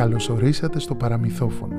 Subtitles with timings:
[0.00, 1.76] Καλωσορίσατε στο παραμυθόφωνο.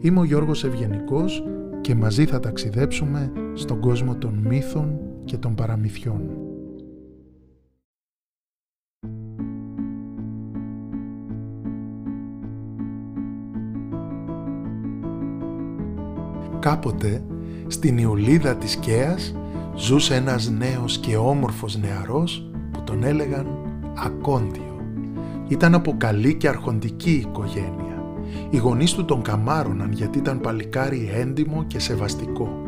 [0.00, 1.44] Είμαι ο Γιώργος Ευγενικός
[1.80, 6.30] και μαζί θα ταξιδέψουμε στον κόσμο των μύθων και των παραμυθιών.
[16.58, 17.24] Κάποτε,
[17.66, 19.34] στην Ιουλίδα της Κέας,
[19.74, 23.46] ζούσε ένας νέος και όμορφος νεαρός που τον έλεγαν
[23.96, 24.75] Ακόντιος.
[25.48, 28.02] Ήταν από καλή και αρχοντική οικογένεια.
[28.50, 32.62] Οι γονείς του τον καμάρωναν γιατί ήταν παλικάρι έντιμο και σεβαστικό.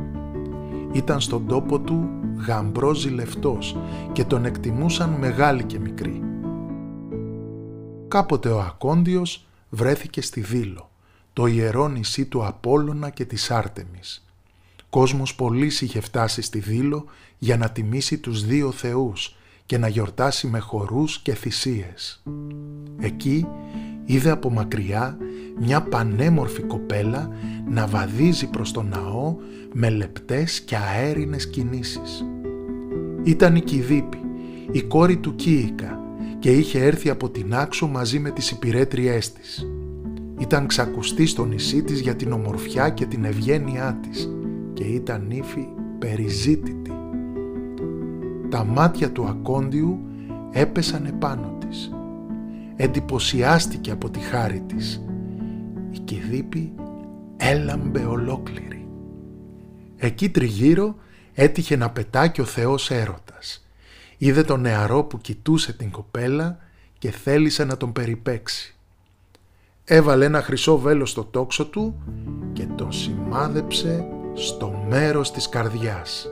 [0.93, 2.09] Ήταν στον τόπο του
[2.47, 3.77] γαμπρός ζηλευτός
[4.13, 6.23] και τον εκτιμούσαν μεγάλοι και μικροί.
[8.09, 10.91] Κάποτε ο Ακόντιος βρέθηκε στη Δήλο,
[11.33, 14.27] το ιερό νησί του Απόλλωνα και της Άρτεμις.
[14.91, 17.05] Κόσμος πολλής είχε φτάσει στη Δήλο
[17.39, 19.37] για να τιμήσει τους δύο θεούς
[19.69, 22.23] και να γιορτάσει με χορούς και θυσίες.
[23.01, 23.47] Εκεί
[24.05, 25.17] είδε από μακριά
[25.61, 27.29] μια πανέμορφη κοπέλα
[27.69, 29.37] να βαδίζει προς τον ναό
[29.73, 32.25] με λεπτές και αέρινες κινήσεις.
[33.23, 34.21] Ήταν η Κιδίπη,
[34.71, 36.01] η κόρη του Κίικα
[36.39, 39.67] και είχε έρθει από την Άξο μαζί με τις υπηρέτριές της.
[40.39, 44.29] Ήταν ξακουστή στο νησί της για την ομορφιά και την ευγένειά της
[44.73, 45.67] και ήταν ύφη
[45.99, 46.93] περιζήτητη.
[48.51, 49.99] Τα μάτια του Ακόντιου
[50.51, 51.91] έπεσαν επάνω της.
[52.77, 55.03] Εντυπωσιάστηκε από τη χάρη της.
[55.91, 56.73] Η Κιδίπη
[57.37, 58.89] έλαμπε ολόκληρη.
[59.97, 60.95] Εκεί τριγύρω
[61.35, 63.67] έτυχε να πετάκι ο Θεός έρωτας.
[64.19, 66.59] Είδε τον νεαρό που κοιτούσε την κοπέλα
[66.99, 68.77] και θέλησε να τον περιπέξει.
[69.85, 72.03] Έβαλε ένα χρυσό βέλος στο τόξο του
[72.53, 76.29] και τον σημάδεψε στο μέρος της καρδιάς.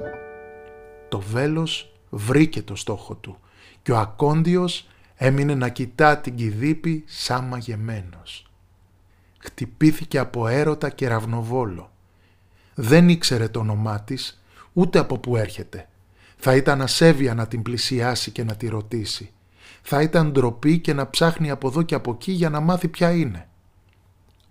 [1.08, 3.38] Το βέλος βρήκε το στόχο του
[3.82, 8.50] και ο Ακόντιος έμεινε να κοιτά την κηδίπη σαν μαγεμένος.
[9.38, 11.90] Χτυπήθηκε από έρωτα και ραυνοβόλο.
[12.74, 15.88] Δεν ήξερε το όνομά της, ούτε από που έρχεται.
[16.36, 19.30] Θα ήταν ασέβεια να την πλησιάσει και να τη ρωτήσει.
[19.82, 23.10] Θα ήταν ντροπή και να ψάχνει από εδώ και από εκεί για να μάθει ποια
[23.10, 23.48] είναι.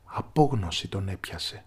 [0.06, 1.64] Απόγνωση τον έπιασε.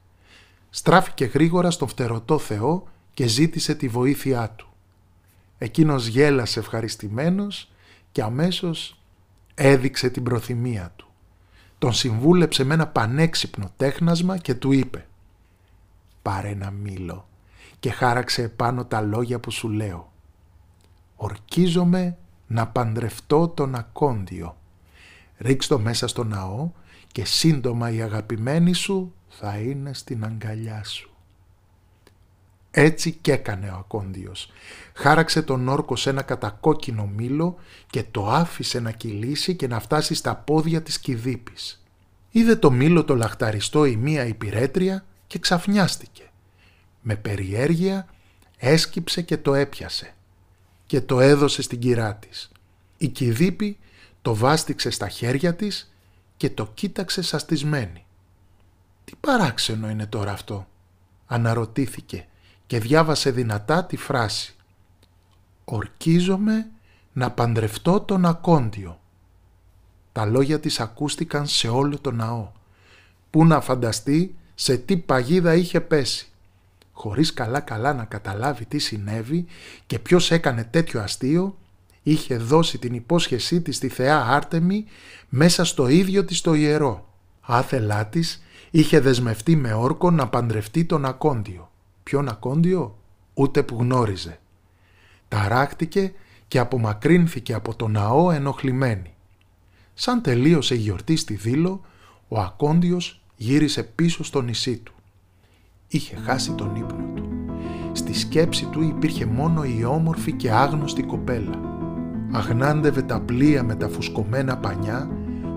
[0.71, 4.68] Στράφηκε γρήγορα στον φτερωτό Θεό και ζήτησε τη βοήθειά του.
[5.59, 7.71] Εκείνος γέλασε ευχαριστημένος
[8.13, 9.01] και αμέσως
[9.55, 11.07] έδειξε την προθυμία του.
[11.79, 15.07] Τον συμβούλεψε με ένα πανέξυπνο τέχνασμα και του είπε
[16.23, 17.29] «Πάρε ένα μήλο
[17.81, 20.13] και χάραξε επάνω τα λόγια που σου λέω.
[21.17, 24.57] Ορκίζομαι να παντρευτώ τον Ακόντιο.
[25.39, 26.71] Ρίξ το μέσα στο ναό
[27.13, 31.11] και σύντομα η αγαπημένη σου θα είναι στην αγκαλιά σου.
[32.71, 34.53] Έτσι κι έκανε ο Ακόντιος.
[34.95, 37.57] Χάραξε τον όρκο σε ένα κατακόκκινο μήλο
[37.91, 41.83] και το άφησε να κυλήσει και να φτάσει στα πόδια της κηδίπης.
[42.31, 46.23] Είδε το μήλο το λαχταριστό η μία υπηρέτρια και ξαφνιάστηκε.
[47.01, 48.09] Με περιέργεια
[48.57, 50.15] έσκυψε και το έπιασε
[50.87, 52.51] και το έδωσε στην κυρά της.
[52.99, 53.79] Η κηδίπη
[54.23, 55.93] το βάστηξε στα χέρια της
[56.37, 58.05] και το κοίταξε σαστισμένη.
[59.05, 60.67] «Τι παράξενο είναι τώρα αυτό»
[61.29, 62.27] αναρωτήθηκε
[62.69, 64.55] και διάβασε δυνατά τη φράση
[65.65, 66.67] «Ορκίζομαι
[67.13, 69.01] να παντρευτώ τον Ακόντιο».
[70.13, 72.53] Τα λόγια της ακούστηκαν σε όλο το ναό.
[73.31, 76.29] Πού να φανταστεί σε τι παγίδα είχε πέσει.
[76.93, 79.47] Χωρίς καλά-καλά να καταλάβει τι συνέβη
[79.87, 81.57] και ποιος έκανε τέτοιο αστείο,
[82.03, 84.85] είχε δώσει την υπόσχεσή της στη θεά Άρτεμη
[85.29, 87.09] μέσα στο ίδιο της το ιερό.
[87.41, 91.68] Άθελά της είχε δεσμευτεί με όρκο να παντρευτεί τον Ακόντιο.
[92.09, 92.99] Ποιον Ακόντιο;
[93.35, 94.41] Ούτε που γνώριζε.
[95.29, 96.13] Ταράχτηκε
[96.49, 99.15] και απομακρύνθηκε από το ναό ενοχλημένη.
[99.95, 101.81] Σαν τελείωσε η γιορτή στη Δήλο,
[102.29, 104.95] ο Ακόντιος γύρισε πίσω στο νησί του.
[105.89, 107.29] Είχε χάσει τον ύπνο του.
[107.93, 111.61] Στη σκέψη του υπήρχε μόνο η όμορφη και άγνωστη κοπέλα.
[112.33, 115.11] Αγνάντευε τα πλοία με τα φουσκωμένα πανιά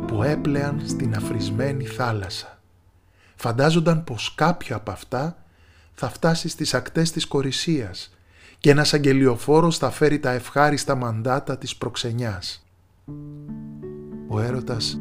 [0.08, 2.62] που έπλεαν στην αφρισμένη θάλασσα
[3.36, 5.36] φαντάζονταν πως κάποιο από αυτά
[5.94, 8.16] θα φτάσει στις ακτές της κορισίας
[8.60, 12.66] και ένας αγγελιοφόρος θα φέρει τα ευχάριστα μαντάτα της προξενιάς.
[14.28, 15.00] Ο έρωτας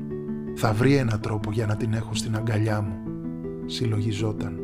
[0.54, 2.98] θα βρει ένα τρόπο για να την έχω στην αγκαλιά μου,
[3.66, 4.60] συλλογιζόταν.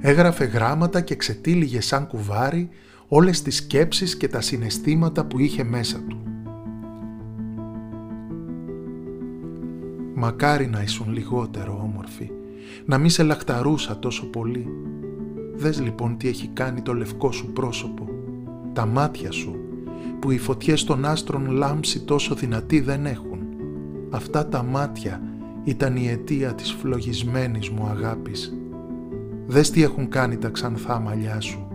[0.00, 2.68] Έγραφε γράμματα και ξετύλιγε σαν κουβάρι
[3.08, 6.22] όλες τις σκέψεις και τα συναισθήματα που είχε μέσα του.
[10.14, 12.30] Μακάρι να ήσουν λιγότερο όμορφη,
[12.84, 14.66] να μη σε λακταρούσα τόσο πολύ.
[15.54, 18.08] Δες λοιπόν τι έχει κάνει το λευκό σου πρόσωπο,
[18.72, 19.56] τα μάτια σου,
[20.18, 23.38] που οι φωτιές των άστρων λάμψη τόσο δυνατή δεν έχουν.
[24.10, 25.22] Αυτά τα μάτια
[25.64, 28.56] ήταν η αιτία της φλογισμένης μου αγάπης.
[29.46, 31.66] Δες τι έχουν κάνει τα ξανθά μαλλιά σου,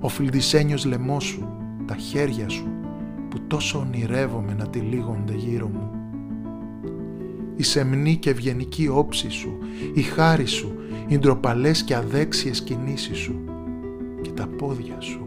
[0.00, 1.48] ο φλντισένιος λαιμός σου,
[1.86, 2.66] τα χέρια σου,
[3.28, 5.99] που τόσο ονειρεύομαι να τυλίγονται γύρω μου.
[7.60, 9.58] Η σεμνή και ευγενική όψη σου,
[9.94, 10.74] η χάρη σου,
[11.06, 13.40] οι ντροπαλές και αδέξιες κινήσεις σου
[14.20, 15.26] και τα πόδια σου,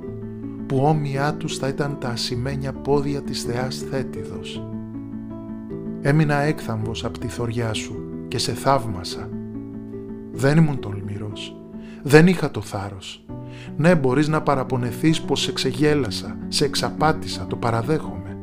[0.66, 4.68] που όμοιά τους θα ήταν τα ασημένια πόδια της Θεάς Θέτιδος.
[6.02, 9.30] Έμεινα έκθαμβος από τη θωριά σου και σε θαύμασα.
[10.32, 11.56] Δεν ήμουν τολμηρός.
[12.04, 13.26] Δεν είχα το θάρρος.
[13.78, 18.38] Ναι, μπορείς να παραπονεθείς πως σε ξεγέλασα, σε εξαπάτησα, το παραδέχομαι.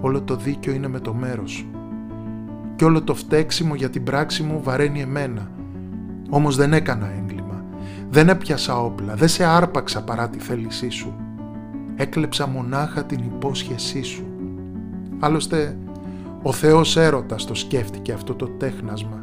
[0.00, 1.73] Όλο το δίκιο είναι με το μέρος σου.
[2.76, 5.50] Κι όλο το φταίξιμο για την πράξη μου βαραίνει εμένα.
[6.30, 7.64] Όμως δεν έκανα έγκλημα.
[8.10, 11.14] Δεν έπιασα όπλα, δεν σε άρπαξα παρά τη θέλησή σου.
[11.96, 14.24] Έκλεψα μονάχα την υπόσχεσή σου.
[15.18, 15.78] Άλλωστε,
[16.42, 19.22] ο Θεός έρωτας το σκέφτηκε αυτό το τέχνασμα.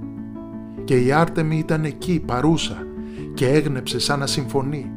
[0.84, 2.88] Και η Άρτεμη ήταν εκεί παρούσα
[3.34, 4.92] και έγνεψε σαν να συμφωνεί.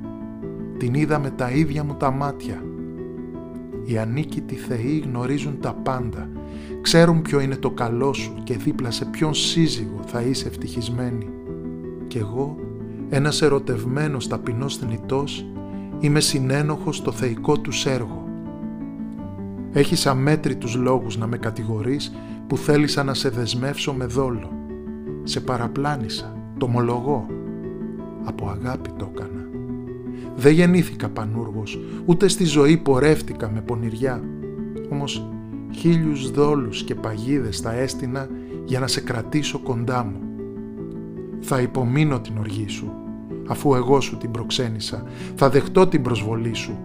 [0.78, 2.62] Την είδα με τα ίδια μου τα μάτια.
[3.84, 6.28] Οι ανίκητοι θεοί γνωρίζουν τα πάντα.
[6.84, 11.28] Ξέρουν ποιο είναι το καλό σου και δίπλα σε ποιον σύζυγο θα είσαι ευτυχισμένη.
[12.06, 12.56] Κι εγώ,
[13.08, 15.46] ένας ερωτευμένος ταπεινός θνητός,
[16.00, 18.24] είμαι συνένοχος στο θεϊκό τους έργο
[19.76, 22.12] Έχεις αμέτρητους λόγους να με κατηγορείς
[22.46, 24.50] που θέλησα να σε δεσμεύσω με δόλο.
[25.22, 27.26] Σε παραπλάνησα, το μολογώ.
[28.24, 29.48] Από αγάπη το έκανα.
[30.36, 34.22] Δεν γεννήθηκα πανούργος, ούτε στη ζωή πορεύτηκα με πονηριά.
[34.90, 35.28] Όμως
[35.74, 38.28] χίλιους δόλους και παγίδες θα έστεινα
[38.64, 40.18] για να σε κρατήσω κοντά μου.
[41.40, 42.92] Θα υπομείνω την οργή σου,
[43.48, 45.04] αφού εγώ σου την προξένησα.
[45.34, 46.78] Θα δεχτώ την προσβολή σου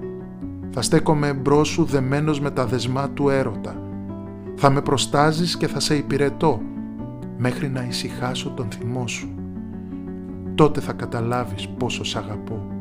[0.71, 3.81] θα στέκομαι εμπρό σου δεμένος με τα δεσμά του έρωτα.
[4.55, 6.61] Θα με προστάζεις και θα σε υπηρετώ,
[7.37, 9.29] μέχρι να ησυχάσω τον θυμό σου.
[10.55, 12.78] Τότε θα καταλάβεις πόσο σ' αγαπώ.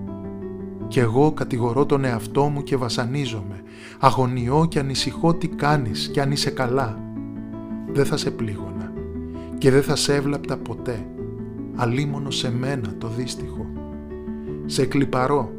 [0.89, 3.63] Κι εγώ κατηγορώ τον εαυτό μου και βασανίζομαι.
[3.99, 6.99] Αγωνιώ και ανησυχώ τι κάνεις και αν είσαι καλά.
[7.93, 8.93] Δεν θα σε πλήγωνα
[9.59, 11.07] και δεν θα σε έβλαπτα ποτέ.
[11.75, 13.67] Αλίμονο σε μένα το δύστιχο.
[14.67, 15.53] Σε κλιπαρώ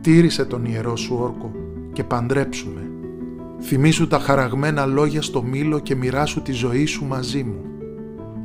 [0.00, 1.52] τήρησε τον ιερό σου όρκο
[1.92, 2.90] και παντρέψουμε.
[3.60, 7.60] Θυμήσου τα χαραγμένα λόγια στο μήλο και μοιράσου τη ζωή σου μαζί μου.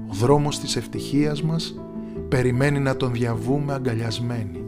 [0.09, 1.79] Ο δρόμος της ευτυχίας μας
[2.27, 4.63] περιμένει να τον διαβούμε αγκαλιασμένοι.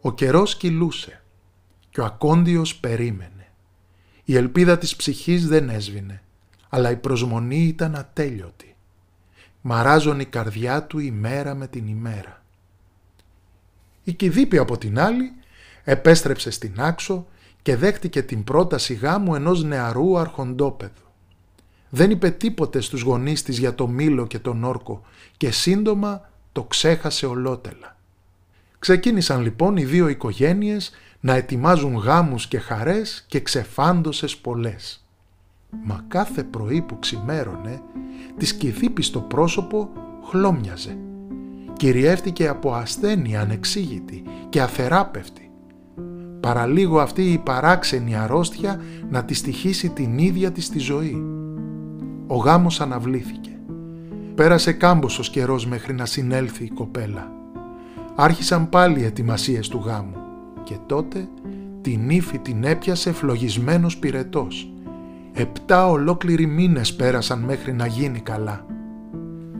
[0.00, 1.22] Ο καιρός κυλούσε
[1.90, 3.52] και ο ακόντιος περίμενε.
[4.24, 6.22] Η ελπίδα της ψυχής δεν έσβηνε,
[6.68, 8.70] αλλά η προσμονή ήταν ατέλειωτη
[9.60, 12.42] μαράζον η καρδιά του ημέρα με την ημέρα.
[14.04, 15.32] Η Κιδίπη από την άλλη
[15.84, 17.26] επέστρεψε στην Άξο
[17.62, 21.02] και δέχτηκε την πρόταση γάμου ενός νεαρού αρχοντόπεδου.
[21.90, 25.02] Δεν είπε τίποτε στους γονείς της για το μήλο και τον όρκο
[25.36, 27.96] και σύντομα το ξέχασε ολότελα.
[28.80, 30.90] Ξεκίνησαν λοιπόν οι δύο οικογένειες
[31.20, 35.04] να ετοιμάζουν γάμους και χαρές και ξεφάντωσες πολλές.
[35.84, 37.82] Μα κάθε πρωί που ξημέρωνε,
[38.36, 39.88] τη σκυθίπη στο πρόσωπο
[40.28, 40.96] χλώμιαζε.
[41.76, 45.50] Κυριεύτηκε από ασθένεια ανεξήγητη και αθεράπευτη.
[46.40, 48.80] Παραλίγο αυτή η παράξενη αρρώστια
[49.10, 51.22] να τη στοιχήσει την ίδια της τη ζωή.
[52.26, 53.50] Ο γάμος αναβλήθηκε.
[54.34, 57.39] Πέρασε κάμποσος καιρός μέχρι να συνέλθει η κοπέλα.
[58.22, 60.16] Άρχισαν πάλι ετοιμασίες του γάμου
[60.64, 61.28] και τότε
[61.80, 64.72] την ύφη την έπιασε φλογισμένος πυρετός
[65.32, 68.66] Επτά ολόκληροι μήνες πέρασαν μέχρι να γίνει καλά.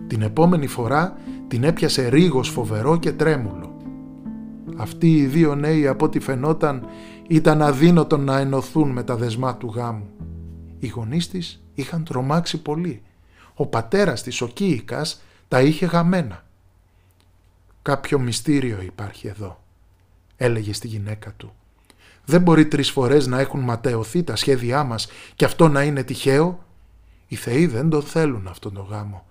[0.07, 1.17] Την επόμενη φορά
[1.49, 3.77] την έπιασε ρίγος φοβερό και τρέμουλο.
[4.77, 6.87] Αυτοί οι δύο νέοι από ό,τι φαινόταν
[7.29, 10.09] ήταν αδύνατο να ενωθούν με τα δεσμά του γάμου.
[10.79, 13.03] Οι γονείς της είχαν τρομάξει πολύ.
[13.55, 16.45] Ο πατέρας της, ο Κίικας, τα είχε γαμμένα.
[17.83, 19.63] «Κάποιο μυστήριο υπάρχει εδώ»,
[20.37, 21.55] έλεγε στη γυναίκα του.
[22.25, 26.65] Δεν μπορεί τρεις φορές να έχουν ματαιωθεί τα σχέδιά μας και αυτό να είναι τυχαίο;
[27.27, 29.27] Οι θεοί δεν το θέλουν αυτόν τον γάμο.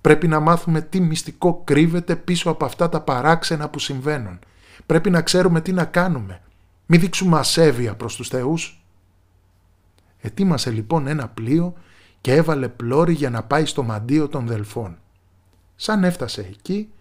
[0.00, 4.38] Πρέπει να μάθουμε τι μυστικό κρύβεται πίσω από αυτά τα παράξενα που συμβαίνουν.
[4.86, 6.40] Πρέπει να ξέρουμε τι να κάνουμε.
[6.86, 8.84] Μην δείξουμε ασέβεια προς τους θεούς.
[10.20, 11.74] Ετοίμασε λοιπόν ένα πλοίο
[12.20, 14.98] και έβαλε πλώρη για να πάει στο μαντίο των Δελφών.
[15.76, 16.92] Σαν έφτασε εκεί,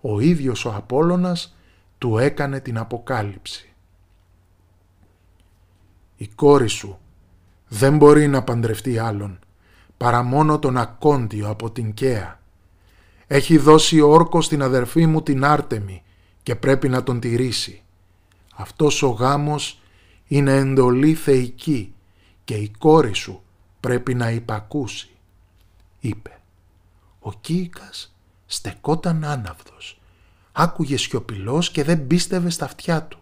[0.00, 1.56] ο ίδιος ο Απόλλωνας
[1.98, 3.70] του έκανε την αποκάλυψη
[6.20, 6.98] η κόρη σου
[7.68, 9.38] δεν μπορεί να παντρευτεί άλλον
[9.96, 12.40] παρά μόνο τον Ακόντιο από την Καία.
[13.26, 16.02] Έχει δώσει όρκο στην αδερφή μου την Άρτεμη
[16.42, 17.82] και πρέπει να τον τηρήσει.
[18.54, 19.80] Αυτός ο γάμος
[20.26, 21.94] είναι εντολή θεϊκή
[22.44, 23.42] και η κόρη σου
[23.80, 25.10] πρέπει να υπακούσει,
[26.00, 26.40] είπε.
[27.20, 28.14] Ο Κίικας
[28.52, 30.00] στεκόταν άναυδος.
[30.52, 33.18] Άκουγε σιωπηλός και δεν πίστευε στα αυτιά του.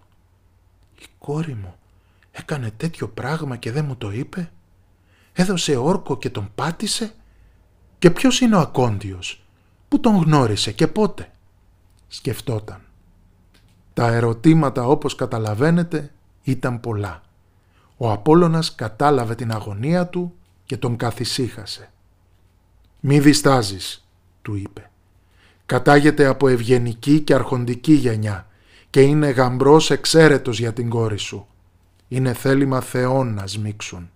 [0.98, 1.74] Η κόρη μου
[2.30, 4.50] έκανε τέτοιο πράγμα και δεν μου το είπε.
[5.32, 7.14] Έδωσε όρκο και τον πάτησε.
[7.98, 9.44] Και ποιος είναι ο Ακόντιος,
[9.88, 11.30] που τον γνώρισε και πότε;
[12.08, 12.80] Σκεφτόταν.
[13.94, 17.22] Τα ερωτήματα όπως καταλαβαίνετε ήταν πολλά.
[17.96, 21.90] Ο Απόλλωνας κατάλαβε την αγωνία του και τον καθησύχασε.
[23.00, 24.08] «Μη διστάζεις»,
[24.42, 24.90] του είπε.
[25.68, 28.46] «Κατάγεται από ευγενική και αρχοντική γενιά
[28.90, 31.46] και είναι γαμπρός εξαίρετος για την κόρη σου.
[32.08, 34.10] Είναι θέλημα θεών να σμίξουν».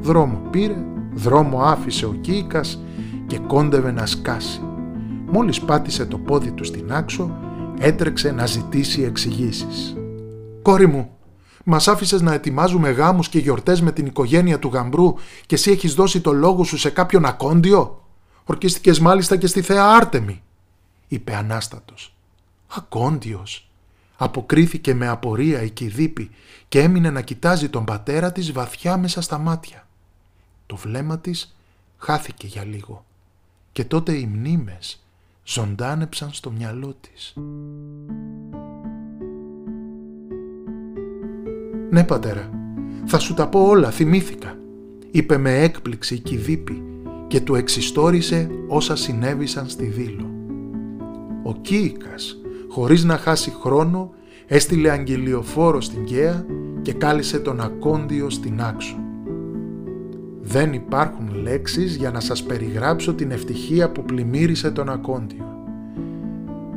[0.00, 2.82] Δρόμο πήρε, δρόμο άφησε ο Κίικας
[3.26, 4.60] και κόντευε να σκάσει.
[5.26, 7.36] Μόλις πάτησε το πόδι του στην άξο,
[7.78, 9.96] έτρεξε να ζητήσει εξηγήσεις.
[10.62, 11.10] «Κόρη μου,
[11.64, 15.14] μας άφησες να ετοιμάζουμε γάμους και γιορτές με την οικογένεια του γαμπρού
[15.46, 18.00] και εσύ έχεις δώσει το λόγο σου σε κάποιον ακόντιο;
[18.48, 20.42] Ορκίστηκες μάλιστα και στη θέα Άρτεμη»,
[21.08, 22.14] είπε ανάστατος.
[22.66, 23.70] «Ακόντιος»,
[24.16, 26.30] αποκρίθηκε με απορία η Κιδίπη
[26.68, 29.86] και έμεινε να κοιτάζει τον πατέρα της βαθιά μέσα στα μάτια.
[30.66, 31.56] Το βλέμμα της
[31.98, 33.04] χάθηκε για λίγο
[33.72, 35.04] και τότε οι μνήμες
[35.44, 37.34] ζωντάνεψαν στο μυαλό της.
[41.90, 42.50] «Ναι πατέρα,
[43.04, 44.58] θα σου τα πω όλα, θυμήθηκα»,
[45.10, 46.95] είπε με έκπληξη η Κιδίπη
[47.26, 50.30] και του εξιστόρισε όσα συνέβησαν στη Δήλο.
[51.42, 52.36] Ο Κίικας,
[52.68, 54.10] χωρίς να χάσει χρόνο,
[54.46, 56.46] έστειλε αγγελιοφόρο στην Καία
[56.82, 58.96] και κάλεσε τον Ακόντιο στην Άξο.
[60.40, 65.44] Δεν υπάρχουν λέξεις για να σας περιγράψω την ευτυχία που πλημμύρισε τον Ακόντιο.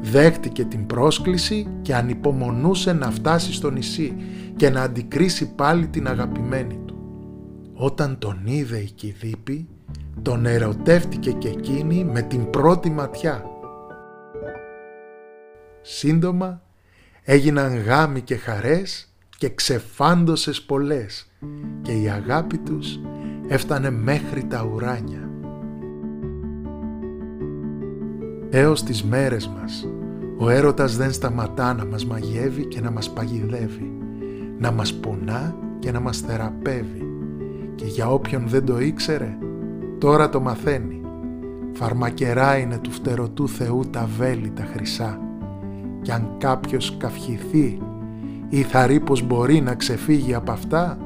[0.01, 4.15] Δέχτηκε την πρόσκληση και ανυπομονούσε να φτάσει στο νησί
[4.56, 6.96] και να αντικρίσει πάλι την αγαπημένη του.
[7.74, 9.68] Όταν τον είδε η Κιδίπη,
[10.22, 13.46] τον ερωτεύτηκε και εκείνη με την πρώτη ματιά.
[15.81, 16.62] Σύντομα
[17.24, 21.31] έγιναν γάμοι και χαρές και ξεφάντωσες πολλές
[21.81, 23.00] και η αγάπη τους
[23.48, 25.29] έφτανε μέχρι τα ουράνια.
[28.50, 29.88] Έως τις μέρες μας
[30.38, 33.91] ο έρωτας δεν σταματά να μας μαγεύει και να μας παγιδεύει,
[34.60, 37.03] να μας πονά και να μας θεραπεύει
[37.75, 39.38] και για όποιον δεν το ήξερε
[40.00, 41.01] τώρα το μαθαίνει.
[41.74, 45.20] Φαρμακερά είναι του φτερωτού Θεού τα βέλη τα χρυσά
[46.01, 47.79] και αν κάποιος καυχηθεί
[48.50, 50.98] ή θα πως μπορεί να ξεφύγει από αυτά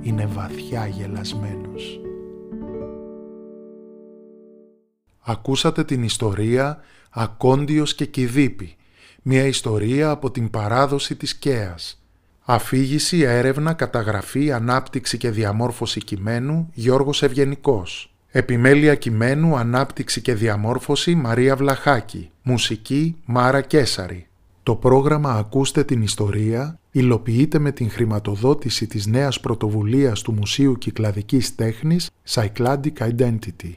[0.00, 2.00] είναι βαθιά γελασμένος.
[5.20, 6.80] Ακούσατε την ιστορία
[7.10, 8.76] «Ακόντιος και Κιδίπη»,
[9.22, 12.02] μια ιστορία από την παράδοση της ΚΕΑΣ.
[12.44, 18.17] Αφήγηση, έρευνα, καταγραφή, ανάπτυξη και διαμόρφωση κειμένου Γιώργος Ευγενικός.
[18.30, 22.30] Επιμέλεια κειμένου, ανάπτυξη και διαμόρφωση Μαρία Βλαχάκη.
[22.42, 24.26] Μουσική Μάρα Κέσαρη.
[24.62, 31.54] Το πρόγραμμα «Ακούστε την ιστορία» υλοποιείται με την χρηματοδότηση της νέας πρωτοβουλίας του Μουσείου Κυκλαδικής
[31.54, 33.72] Τέχνης Cycladic Identity.